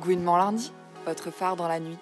[0.00, 0.72] Gouinement lundi,
[1.06, 1.98] votre phare dans la nuit.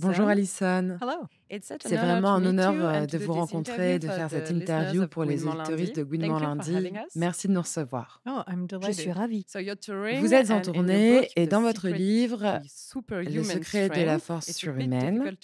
[0.00, 0.98] Bonjour Alison.
[1.50, 5.76] C'est vraiment un honneur euh, de vous rencontrer de faire cette interview pour les auditeurs
[5.94, 6.92] de Gouinement lundi.
[7.14, 8.22] Merci de nous recevoir.
[8.26, 8.40] Oh,
[8.86, 9.46] Je suis ravie.
[10.20, 12.60] Vous êtes en tournée et dans votre livre,
[13.10, 15.36] Le secret de la force surhumaine,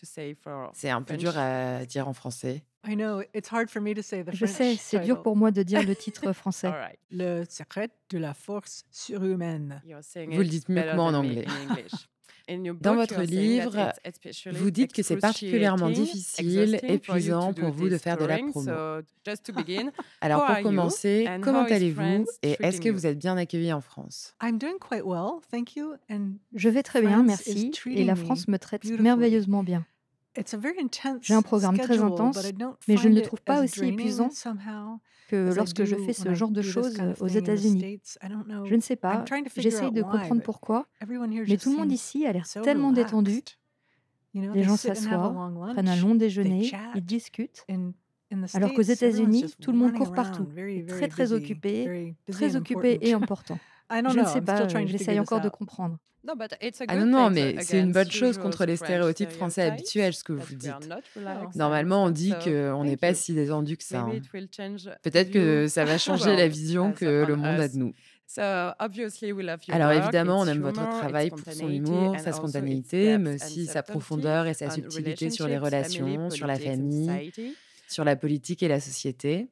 [0.72, 2.64] c'est un peu dur à dire en français.
[2.86, 6.70] Je sais, c'est dur pour moi de dire le titre français.
[7.10, 9.82] Le secret de la force surhumaine.
[9.84, 11.46] Vous le dites mieux que moi en anglais.
[12.80, 13.92] Dans votre livre,
[14.52, 18.70] vous dites que c'est particulièrement difficile, épuisant pour vous de faire de la promo.
[20.20, 24.34] Alors pour commencer, comment allez-vous et est-ce que vous êtes bien accueilli en France?
[26.54, 29.86] Je vais très bien, merci, et la France me traite merveilleusement bien.
[31.20, 32.38] J'ai un programme très intense,
[32.88, 34.30] mais je ne le trouve pas aussi épuisant
[35.28, 38.00] que lorsque je fais ce genre de choses aux États-Unis.
[38.64, 39.24] Je ne sais pas,
[39.56, 40.86] j'essaye de comprendre pourquoi,
[41.46, 43.42] mais tout le monde ici a l'air tellement détendu.
[44.34, 47.64] Les gens s'assoient, prennent un long déjeuner, ils discutent.
[48.54, 50.48] Alors qu'aux États-Unis, tout le monde court partout,
[50.88, 53.58] très très occupé, très occupé et important.
[53.90, 55.98] Je ne sais pas, j'essaye encore de comprendre.
[56.88, 60.32] Ah non, non, mais c'est une bonne chose contre les stéréotypes français habituels, ce que
[60.32, 60.72] vous dites.
[61.54, 64.00] Normalement, on dit qu'on n'est pas si détendu que ça.
[64.00, 64.20] Hein.
[65.02, 67.92] Peut-être que ça va changer la vision que le monde a de nous.
[69.68, 74.46] Alors évidemment, on aime votre travail pour son humour, sa spontanéité, mais aussi sa profondeur
[74.46, 77.32] et sa subtilité sur les relations, sur la famille,
[77.88, 79.48] sur la politique et la société.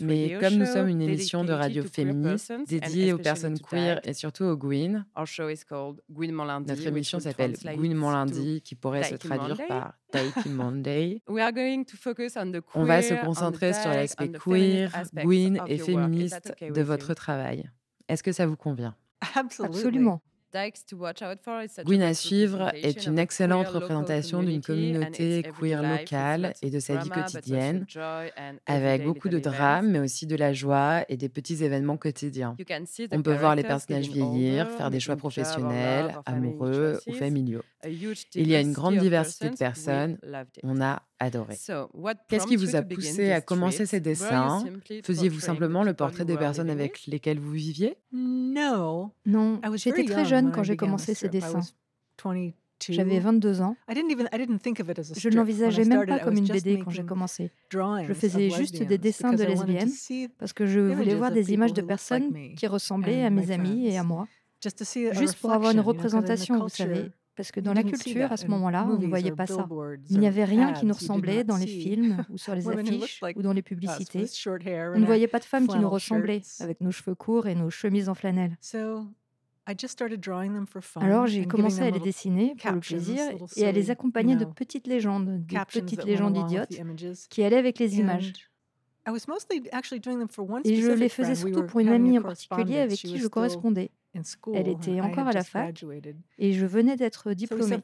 [0.00, 4.44] Mais comme nous sommes une émission de radio féministe dédiée aux personnes queer et surtout
[4.44, 11.22] aux Gwyn, notre émission s'appelle Gouinement lundi, qui pourrait se traduire par Dating Monday.
[12.74, 17.68] On va se concentrer sur l'aspect queer, Gwyn et féministe de votre travail.
[18.08, 18.94] Est-ce que ça vous convient?
[19.34, 20.22] Absolument.
[21.84, 27.10] Gwyn à suivre est une excellente représentation d'une communauté queer locale et de sa vie
[27.10, 27.86] quotidienne,
[28.66, 32.56] avec beaucoup de drames, mais aussi de la joie et des petits événements quotidiens.
[33.12, 37.62] On peut voir les personnages vieillir, faire des choix professionnels, amoureux ou familiaux.
[37.84, 40.18] Il y a une grande diversité de personnes.
[40.62, 41.56] On a adoré.
[42.28, 44.64] Qu'est-ce qui vous a poussé à commencer ces dessins?
[45.04, 47.96] Faisiez-vous simplement le portrait des personnes avec lesquelles vous viviez?
[48.12, 49.10] Non,
[49.74, 51.60] j'étais très jeune quand j'ai commencé ces dessins.
[52.88, 53.76] J'avais 22 ans.
[53.88, 57.50] Je ne l'envisageais même pas comme une BD quand j'ai commencé.
[57.72, 59.90] Je faisais juste des dessins de lesbiennes
[60.38, 63.98] parce que je voulais voir des images de personnes qui ressemblaient à mes amis et
[63.98, 64.28] à moi.
[65.12, 68.84] Juste pour avoir une représentation, vous savez, parce que dans la culture, à ce moment-là,
[68.90, 69.68] on ne voyait pas ça.
[70.10, 73.42] Il n'y avait rien qui nous ressemblait dans les films ou sur les affiches ou
[73.42, 74.24] dans les publicités.
[74.44, 77.70] On ne voyait pas de femmes qui nous ressemblaient, avec nos cheveux courts et nos
[77.70, 78.58] chemises en flanelle.
[80.96, 83.20] Alors j'ai commencé à les dessiner pour le plaisir
[83.56, 86.74] et à les accompagner de petites légendes, de petites légendes idiotes
[87.30, 88.32] qui allaient avec les images.
[90.64, 93.92] Et je les faisais surtout pour une amie en particulier avec qui je correspondais.
[94.54, 95.84] Elle était encore à la fac
[96.38, 97.82] et je venais d'être diplômée.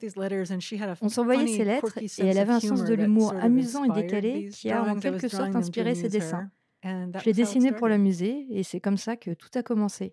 [1.00, 4.70] On s'envoyait ces lettres et elle avait un sens de l'humour amusant et décalé qui
[4.70, 6.50] a en quelque sorte inspiré ses dessins.
[6.82, 10.12] Je l'ai dessiné pour l'amuser et c'est comme ça que tout a commencé.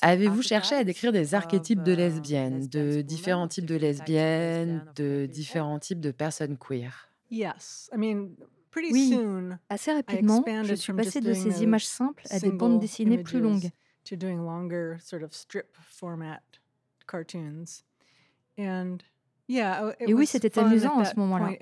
[0.00, 5.78] Avez-vous cherché à décrire des archétypes de lesbiennes, de différents types de lesbiennes, de différents
[5.78, 7.12] types de personnes queer?
[8.88, 9.24] Oui,
[9.68, 13.70] assez rapidement, je suis passée de ces images simples à des bandes dessinées plus longues.
[19.48, 21.52] Et oui, c'était amusant à ce moment-là.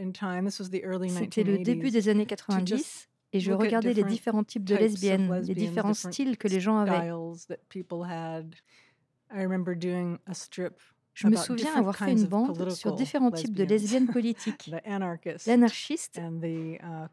[1.08, 5.54] C'était le début des années 90 et je regardais les différents types de lesbiennes, les
[5.54, 7.10] différents styles que les gens avaient.
[11.14, 14.70] Je me souviens avoir fait une bande sur différents types de lesbiennes politiques,
[15.46, 16.46] l'anarchiste uh,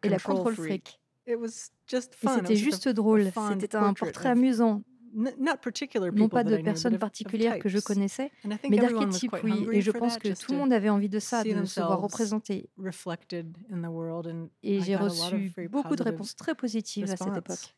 [0.04, 1.00] et la control freak.
[1.28, 4.82] Et c'était juste drôle, c'était un portrait amusant,
[5.14, 8.32] non pas de personnes particulières que je connaissais,
[8.70, 9.68] mais d'archétypes, oui.
[9.72, 12.70] Et je pense que tout le monde avait envie de ça, de se voir représenté.
[14.64, 17.76] Et j'ai reçu beaucoup de réponses très positives à cette époque.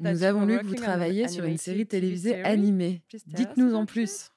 [0.00, 3.02] Nous avons lu que vous travailliez sur une série télévisée animée.
[3.26, 4.30] Dites-nous en plus.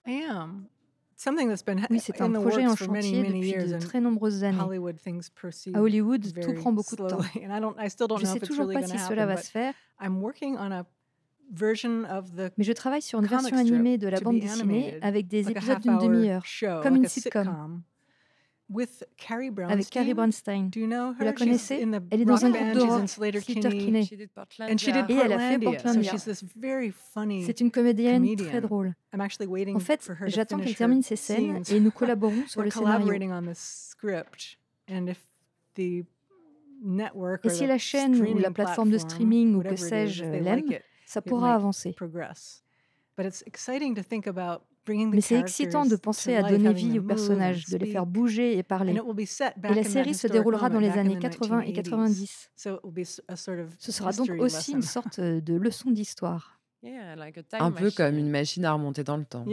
[1.91, 4.57] Oui, c'est un projet en chantier depuis de très nombreuses années.
[5.75, 7.19] À Hollywood, tout prend beaucoup de temps.
[8.17, 9.73] Je ne sais toujours pas si cela va se faire,
[11.51, 15.97] mais je travaille sur une version animée de la bande dessinée avec des épisodes d'une
[15.97, 16.43] demi-heure,
[16.83, 17.81] comme une sitcom.
[19.67, 20.69] avec Carrie Brownstein.
[20.73, 21.85] Vous la connaissez?
[22.09, 24.09] Elle est dans un groupe de rock, Sleater-Kinney.
[25.09, 26.13] Et elle a fait Portlandia.
[27.45, 28.95] C'est une comédienne très drôle.
[29.13, 33.11] En fait, j'attends qu'elle termine ses scènes et nous collaborons sur le scénario.
[37.43, 40.63] Et si la chaîne ou la plateforme de streaming ou que sais-je l'aime,
[41.11, 41.95] ça pourra avancer.
[44.87, 48.63] Mais c'est excitant de penser à donner vie aux personnages, de les faire bouger et
[48.63, 48.93] parler.
[48.93, 52.51] Et la série se déroulera dans les années 80 et 90.
[52.57, 56.59] Ce sera donc aussi une sorte de leçon d'histoire.
[57.59, 59.45] Un peu comme une machine à remonter dans le temps.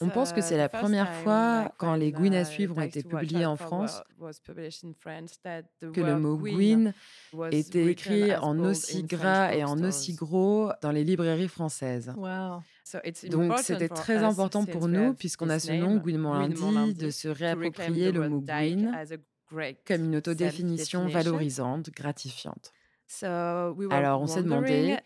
[0.00, 3.44] On pense que c'est la première fois, quand les Gwyn à suivre ont été publiés
[3.46, 6.92] en France, que le mot Gwyn
[7.50, 12.12] était écrit en aussi gras et en aussi gros dans les librairies françaises.
[13.30, 18.12] Donc c'était très important pour nous, puisqu'on a ce nom, Gwyn Morlandi, de se réapproprier
[18.12, 18.92] le mot Gwyn
[19.86, 22.72] comme une autodéfinition valorisante, gratifiante.
[23.90, 24.96] Alors on s'est demandé,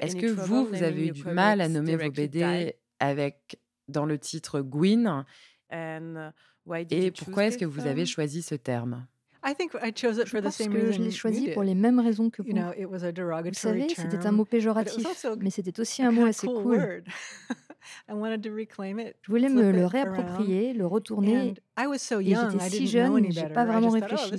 [0.00, 3.58] est-ce que vous, vous avez eu du mal à nommer vos BD avec
[3.88, 5.24] dans le titre Gwyn.
[5.70, 9.06] Et pourquoi est-ce que vous avez choisi ce terme?
[9.46, 12.48] Je pense que je l'ai choisi pour les mêmes raisons que vous.
[12.50, 15.06] Vous savez, c'était un mot péjoratif,
[15.40, 17.04] mais c'était aussi un mot assez cool.
[18.08, 21.54] Je voulais me le réapproprier, le retourner.
[21.78, 24.30] Et j'étais si jeune, j'ai pas vraiment oh, réfléchi.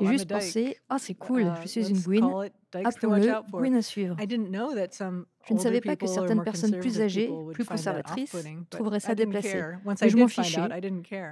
[0.00, 2.50] J'ai juste pensé, ah c'est cool, uh, je suis une Gwyn,
[2.84, 4.16] appelons-le Gwyn à suivre.
[5.48, 8.36] Je ne savais pas que certaines personnes plus âgées, plus conservatrices,
[8.68, 9.62] trouveraient ça déplacé.
[10.00, 10.60] Mais je m'en fichais.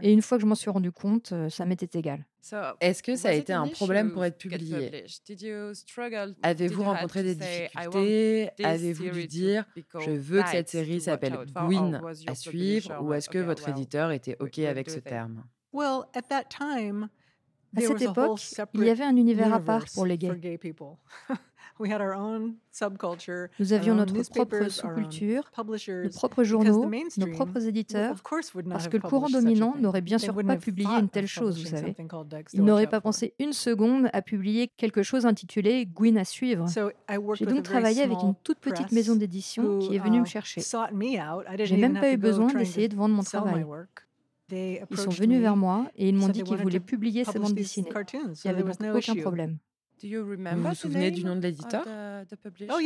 [0.03, 2.25] Et une fois que je m'en suis rendu compte, euh, ça m'était égal.
[2.81, 5.05] Est-ce que ça a été un problème pour être publié?
[6.43, 8.51] Avez-vous rencontré des difficultés?
[8.65, 9.65] Avez-vous dû dire
[10.01, 14.37] je veux que cette série s'appelle Gwyn à suivre ou est-ce que votre éditeur était
[14.41, 15.45] OK avec ce terme?
[17.77, 18.41] À cette époque,
[18.75, 20.59] il y avait un univers à part pour les gays.
[21.81, 28.17] Nous avions notre propre sous-culture, nos propres journaux, nos propres éditeurs,
[28.69, 31.95] parce que le courant dominant n'aurait bien sûr pas publié une telle chose, vous savez.
[32.53, 36.67] Il n'aurait pas pensé une seconde à publier quelque chose intitulé Gwyn à suivre.
[37.35, 40.61] J'ai donc travaillé avec une toute petite maison d'édition qui est venue me uh, chercher.
[40.61, 43.65] J'ai même pas eu besoin d'essayer de vendre mon travail.
[44.51, 47.91] Ils sont venus vers moi et ils m'ont dit qu'ils voulaient publier ces bandes dessinées.
[47.93, 49.59] Il n'y avait donc aucun problème.
[50.03, 51.85] Vous vous souvenez du nom de l'éditeur
[52.71, 52.79] Oh,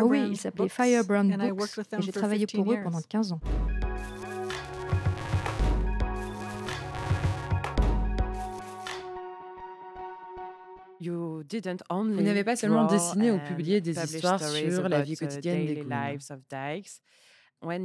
[0.00, 3.40] oh oui, il s'appelait Firebrand Books et j'ai travaillé pour eux pendant 15 ans.
[11.00, 15.84] Vous n'avez pas seulement dessiné ou publié des histoires sur la vie quotidienne des
[17.60, 17.78] quand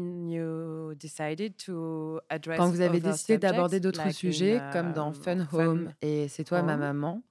[2.70, 6.78] vous avez décidé d'aborder d'autres sujets, comme dans um, Fun Home et C'est toi ma
[6.78, 7.24] maman,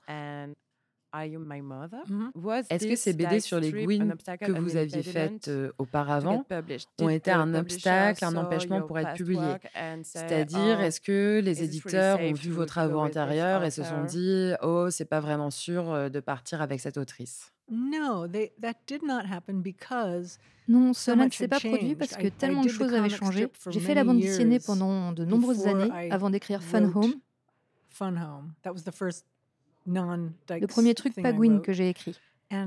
[2.09, 2.65] Mm-hmm.
[2.71, 6.45] Est-ce que ces BD sur les Gwyn que vous aviez faites euh, auparavant
[7.01, 9.57] ont été un obstacle, un empêchement pour être publiés
[10.03, 14.89] C'est-à-dire, est-ce que les éditeurs ont vu vos travaux antérieurs et se sont dit Oh,
[14.91, 17.53] c'est pas vraiment sûr euh, de partir avec cette autrice
[20.69, 23.49] non, cela ne s'est pas produit parce que tellement de choses avaient changé.
[23.69, 27.15] J'ai fait la bande dessinée pendant de nombreuses années avant d'écrire Fun Home.
[29.87, 32.19] Le premier truc Pagwin que j'ai écrit.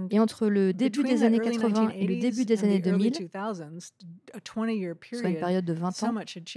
[0.09, 3.29] Et entre le début des années 80 et le début des années 2000,
[4.43, 6.15] soit une période de 20 ans,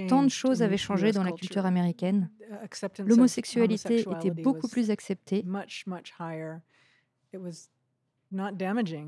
[0.09, 2.31] tant de choses avaient changé dans la culture américaine.
[3.05, 5.45] L'homosexualité était beaucoup plus acceptée.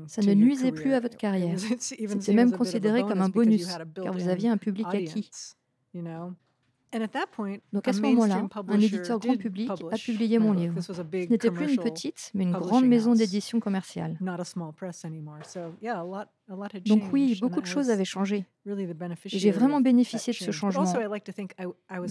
[0.07, 1.57] Ça ne nuisait plus à votre carrière.
[1.79, 5.29] C'était même considéré comme un bonus, car vous aviez un public acquis.
[7.73, 10.81] Donc à ce moment-là, un éditeur grand public a publié mon livre.
[10.81, 10.91] Ce
[11.29, 14.17] n'était plus une petite, mais une grande maison d'édition commerciale.
[16.85, 18.45] Donc oui, beaucoup de choses avaient changé.
[19.25, 20.93] J'ai vraiment bénéficié de ce changement.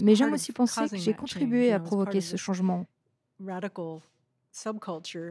[0.03, 2.87] Mais j'aime aussi penser que j'ai contribué à provoquer ce changement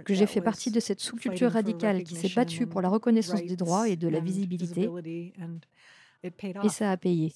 [0.05, 3.55] que j'ai fait partie de cette sous-culture radicale qui s'est battue pour la reconnaissance des
[3.55, 4.89] droits et de la visibilité
[6.61, 7.33] et ça a payé.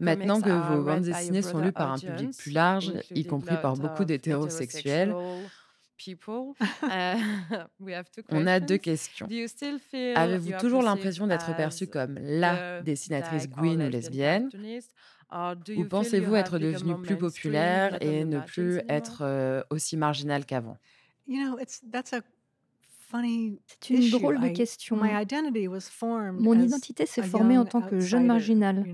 [0.00, 3.76] Maintenant que vos bandes dessinées sont lues par un public plus large, y compris par
[3.76, 5.16] beaucoup d'hétérosexuels,
[8.30, 9.32] on a deux questions.
[10.14, 14.50] Avez-vous toujours l'impression d'être perçue comme la dessinatrice Gwyn ou lesbienne?
[15.74, 20.78] Ou pensez-vous être devenue plus populaire et ne plus être euh, aussi marginale qu'avant?
[23.66, 24.96] C'est une drôle de question.
[24.96, 28.84] Mon identité s'est formée en tant que jeune marginale.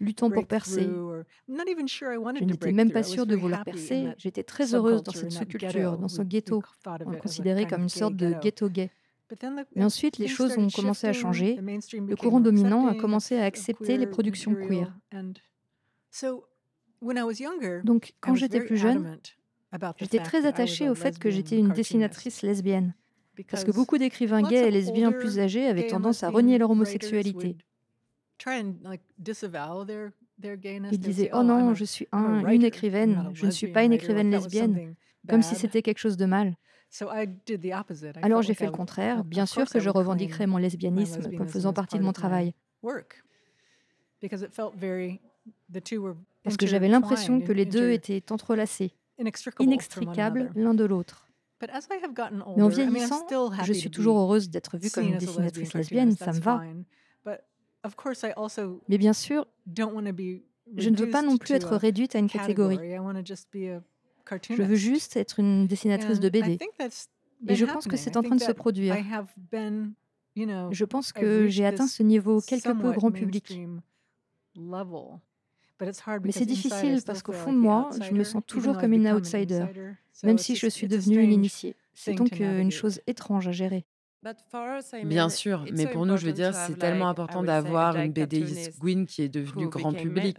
[0.00, 0.88] luttant pour percer.
[0.88, 4.12] Je n'étais même pas sûre de vouloir percer.
[4.16, 6.62] J'étais très heureuse dans cette sous-culture, dans ce ghetto.
[6.86, 8.90] On le considérait comme une sorte de ghetto gay.
[9.76, 11.56] Mais ensuite, les choses ont commencé à changer.
[11.56, 14.94] Le courant dominant a commencé à accepter les productions queer.
[17.84, 19.18] Donc, quand j'étais plus jeune,
[19.98, 22.94] j'étais très attachée au fait que j'étais une dessinatrice lesbienne.
[23.50, 27.56] Parce que beaucoup d'écrivains gays et lesbiens plus âgés avaient tendance à renier leur homosexualité.
[30.40, 34.30] Ils disaient Oh non, je suis un, une écrivaine, je ne suis pas une écrivaine
[34.30, 34.94] lesbienne,
[35.28, 36.56] comme si c'était quelque chose de mal.
[38.22, 39.24] Alors j'ai fait le contraire.
[39.24, 42.54] Bien sûr que je revendiquerai mon lesbianisme comme faisant partie de mon travail.
[46.42, 48.92] Parce que j'avais l'impression que les deux étaient entrelacés,
[49.58, 51.28] inextricables l'un de l'autre.
[51.60, 53.26] Mais en vieillissant,
[53.64, 56.62] je suis toujours heureuse d'être vue comme une dessinatrice lesbienne, ça me va.
[58.88, 59.46] Mais bien sûr,
[60.76, 62.78] je ne veux pas non plus être réduite à une catégorie.
[64.50, 66.58] Je veux juste être une dessinatrice de BD.
[67.46, 68.96] Et je pense que c'est en train de se produire.
[70.36, 73.60] Je pense que j'ai atteint ce niveau quelque peu grand public.
[75.80, 79.66] Mais c'est difficile parce qu'au fond de moi, je me sens toujours comme une outsider,
[80.22, 81.76] même si je suis devenue une initiée.
[81.94, 83.84] C'est donc une chose étrange à gérer.
[85.04, 89.06] Bien sûr, mais pour nous, je veux dire, c'est tellement important d'avoir une BDiste Gwyn
[89.06, 90.36] qui est devenue grand public.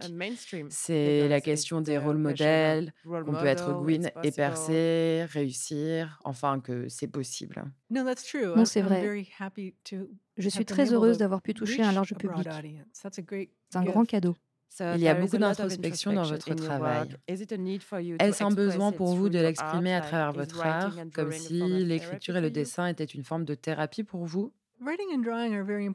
[0.68, 6.88] C'est la question des rôles modèles, qu'on peut être Gwyn et percer, réussir, enfin que
[6.88, 7.64] c'est possible.
[7.88, 9.24] Non, c'est vrai.
[10.36, 12.48] Je suis très heureuse d'avoir pu toucher un large public.
[12.92, 14.36] C'est un grand cadeau.
[14.78, 17.08] Il y a beaucoup d'introspection dans votre travail.
[17.28, 22.40] Est-ce un besoin pour vous de l'exprimer à travers votre art, comme si l'écriture et
[22.40, 24.52] le dessin étaient une forme de thérapie pour vous?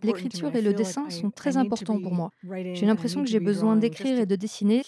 [0.03, 2.29] L'écriture et le dessin sont très importants pour moi.
[2.73, 4.83] J'ai l'impression que j'ai besoin d'écrire et de dessiner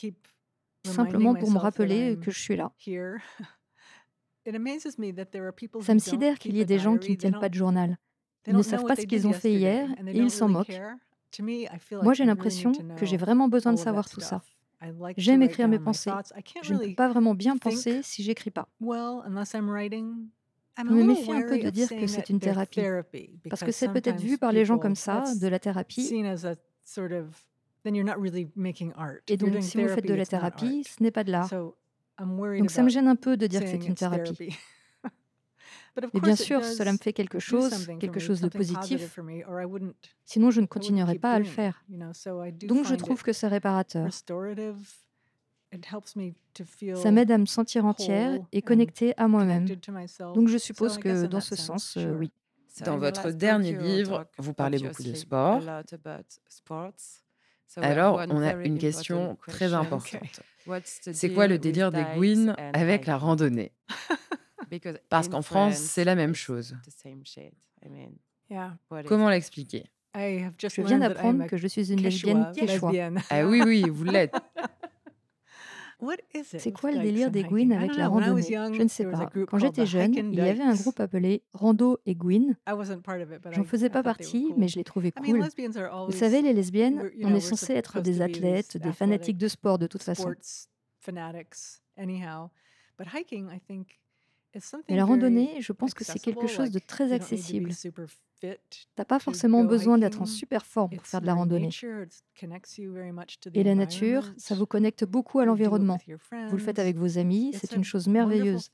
[0.86, 2.72] simplement pour me rappeler que je suis là.
[5.82, 7.98] Ça me sidère qu'il y ait des gens qui ne tiennent pas de journal.
[8.46, 10.80] Ils ne savent pas ce qu'ils ont fait hier et ils s'en moquent.
[12.04, 14.42] Moi, j'ai l'impression que j'ai vraiment besoin de savoir tout ça.
[15.18, 16.12] J'aime écrire mes pensées.
[16.62, 18.68] Je ne peux pas vraiment bien penser si j'écris pas.
[20.80, 22.82] Je me méfie un peu de dire que c'est une thérapie,
[23.50, 26.08] parce que c'est peut-être vu par les gens comme ça, de la thérapie.
[29.28, 31.50] Et donc, si vous faites de la thérapie, ce n'est pas de l'art.
[32.60, 34.56] Donc, ça me gêne un peu de dire que c'est une thérapie.
[36.14, 39.20] Mais bien sûr, cela me fait quelque chose, quelque chose de positif.
[40.26, 41.84] Sinon, je ne continuerai pas à le faire.
[42.64, 44.08] Donc, je trouve que c'est réparateur.
[46.96, 49.66] Ça m'aide à me sentir entière et connectée à moi-même.
[50.34, 52.32] Donc, je suppose que dans ce sens, euh, oui.
[52.86, 55.62] Dans votre dernier livre, vous parlez beaucoup de sport.
[57.78, 60.42] Alors, on a une question très importante.
[60.92, 63.72] C'est quoi le délire des Gwyn avec la randonnée?
[65.10, 66.76] Parce qu'en France, c'est la même chose.
[69.08, 69.86] Comment l'expliquer?
[70.70, 72.92] Je viens d'apprendre que je suis une lesbienne quechua.
[73.30, 74.34] Ah oui, oui, vous l'êtes.
[76.60, 78.42] C'est quoi le délire des Gwyn avec la randonnée?
[78.78, 79.30] Je ne sais pas.
[79.48, 82.56] Quand j'étais jeune, il y avait un groupe appelé Rando et Gwyn.
[83.52, 85.40] J'en faisais pas partie, mais je les trouvais cool.
[86.06, 89.88] Vous savez, les lesbiennes, on est censé être des athlètes, des fanatiques de sport de
[89.88, 90.34] toute façon.
[94.90, 97.72] Mais la randonnée, je pense que c'est quelque chose de très accessible.
[98.40, 101.70] Tu n'as pas forcément besoin d'être en super forme pour faire de la randonnée.
[103.54, 105.98] Et la nature, ça vous connecte beaucoup à l'environnement.
[106.50, 108.70] Vous le faites avec vos amis, c'est une chose merveilleuse.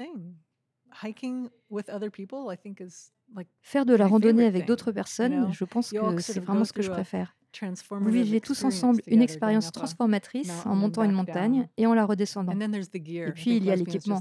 [3.61, 6.91] Faire de la randonnée avec d'autres personnes, je pense que c'est vraiment ce que je
[6.91, 7.35] préfère.
[7.91, 12.51] Vous vivez tous ensemble une expérience transformatrice en montant une montagne et en la redescendant.
[12.51, 14.19] Et puis, il y a l'équipement.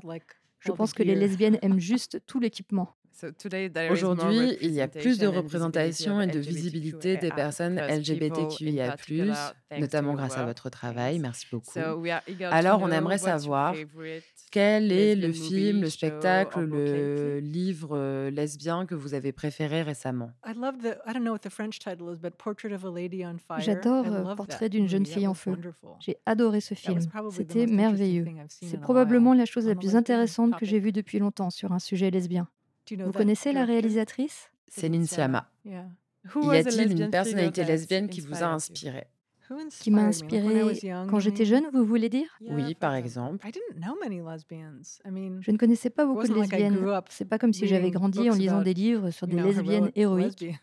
[0.65, 2.97] Je pense que les lesbiennes aiment juste tout l'équipement.
[3.91, 8.97] Aujourd'hui, il y a plus de représentation et de visibilité des personnes LGBTQIA,
[9.79, 11.19] notamment grâce à votre travail.
[11.19, 11.79] Merci beaucoup.
[12.51, 13.75] Alors, on aimerait savoir
[14.51, 20.31] quel est le film, le spectacle, le livre euh, lesbien que vous avez préféré récemment?
[23.59, 25.57] J'adore Portrait d'une jeune fille en feu.
[26.01, 27.01] J'ai adoré ce film.
[27.31, 28.27] C'était merveilleux.
[28.49, 32.11] C'est probablement la chose la plus intéressante que j'ai vue depuis longtemps sur un sujet
[32.11, 32.49] lesbien.
[32.97, 34.51] Vous connaissez la réalisatrice?
[34.69, 35.51] Céline Sciamma.
[35.65, 39.07] Y a-t-il une personnalité lesbienne qui vous a inspiré
[39.81, 42.29] qui m'a inspiré quand j'étais jeune, vous voulez dire?
[42.41, 43.47] Oui, par exemple.
[45.05, 46.79] Je ne connaissais pas beaucoup de lesbiennes.
[47.11, 50.47] C'est pas comme si j'avais grandi en lisant des livres sur des lesbiennes héroïques.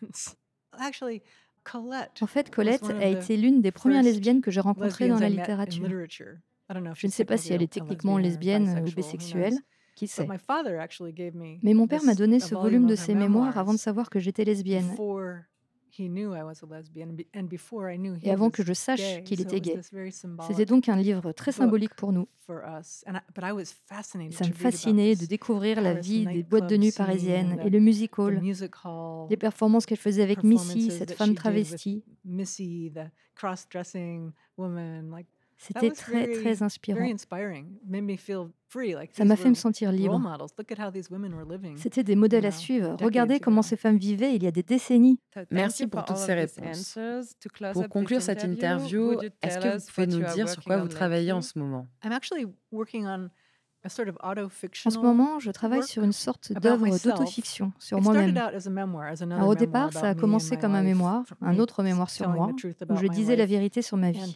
[2.22, 5.86] En fait, Colette a été l'une des premières lesbiennes que j'ai rencontrées dans la littérature.
[6.94, 9.58] Je ne sais pas si elle est techniquement lesbienne ou bisexuelle,
[10.00, 10.26] qui sait.
[11.62, 14.44] Mais mon père m'a donné ce volume de ses mémoires avant de savoir que j'étais
[14.44, 14.96] lesbienne.
[18.22, 19.78] Et avant que je sache qu'il était gay.
[20.46, 22.28] C'était donc un livre très symbolique pour nous.
[24.32, 28.18] ça me fascinait de découvrir la vie des boîtes de nuit parisiennes et le music
[28.18, 28.40] hall,
[29.28, 32.04] les performances qu'elle faisait avec Missy, cette femme travestie.
[35.62, 37.06] C'était très, très inspirant.
[39.12, 40.18] Ça m'a fait me sentir libre.
[41.76, 42.96] C'était des modèles à suivre.
[43.02, 45.20] Regardez comment ces femmes vivaient il y a des décennies.
[45.50, 46.98] Merci pour toutes ces réponses.
[47.74, 51.42] Pour conclure cette interview, est-ce que vous pouvez nous dire sur quoi vous travaillez en
[51.42, 51.86] ce moment?
[53.82, 58.36] En ce moment, je travaille sur une sorte d'œuvre d'autofiction sur moi-même.
[59.42, 63.06] au départ, ça a commencé comme un mémoire, un autre mémoire sur moi, où je
[63.06, 64.34] disais la vérité sur ma vie.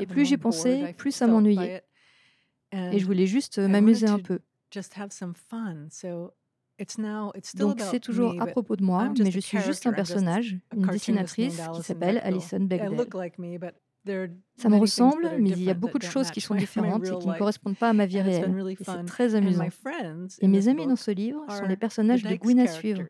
[0.00, 1.84] Et plus j'y pensais, plus ça m'ennuyait.
[2.72, 4.40] Et je voulais juste m'amuser un peu.
[7.54, 11.60] Donc c'est toujours à propos de moi, mais je suis juste un personnage, une dessinatrice
[11.74, 13.06] qui s'appelle Alison Bechdel.
[14.56, 17.28] Ça me ressemble, mais il y a beaucoup de choses qui sont différentes et qui
[17.28, 18.54] ne correspondent pas à ma vie réelle.
[18.78, 19.66] Et c'est très amusant.
[20.40, 23.02] Et mes amis dans ce livre sont les personnages de Gwyn à suivre.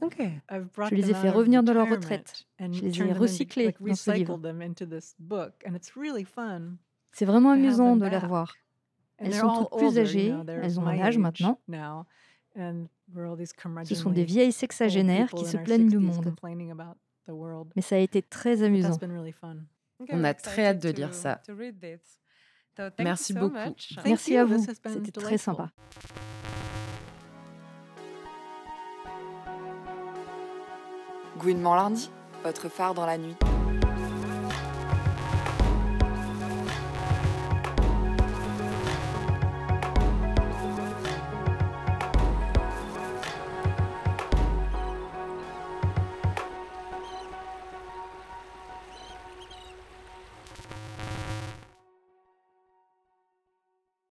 [0.00, 2.46] Je les ai fait revenir dans leur retraite.
[2.58, 4.40] Je les ai recyclés dans ce livre.
[7.12, 8.54] C'est vraiment amusant de les revoir.
[9.18, 11.58] Elles sont toutes plus âgées, elles ont mon âge maintenant.
[13.84, 16.34] Ce sont des vieilles sexagénaires qui se plaignent du monde.
[17.76, 18.96] Mais ça a été très amusant.
[20.10, 21.40] On a très hâte de lire ça.
[22.98, 23.74] Merci beaucoup.
[24.04, 24.64] Merci à vous.
[24.64, 25.70] C'était très sympa.
[31.38, 32.10] Gouinement lundi,
[32.42, 33.36] votre phare dans la nuit.